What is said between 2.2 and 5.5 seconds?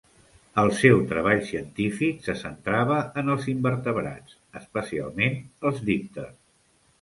se centrava en els invertebrats, especialment